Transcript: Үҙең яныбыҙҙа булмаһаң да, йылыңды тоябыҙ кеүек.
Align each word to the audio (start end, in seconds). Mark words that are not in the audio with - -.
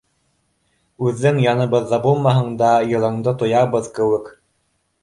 Үҙең 1.09 1.37
яныбыҙҙа 1.45 2.01
булмаһаң 2.09 2.51
да, 2.63 2.73
йылыңды 2.95 3.39
тоябыҙ 3.45 3.93
кеүек. 4.01 4.35